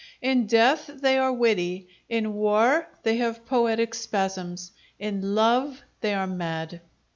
In 0.19 0.47
death 0.47 0.87
they 0.87 1.19
are 1.19 1.31
witty; 1.31 1.87
in 2.09 2.33
war 2.33 2.87
they 3.03 3.17
have 3.17 3.45
poetic 3.45 3.93
spasms; 3.93 4.71
in 4.97 5.35
love 5.35 5.83
they 5.99 6.15
are 6.15 6.25
mad. 6.25 6.81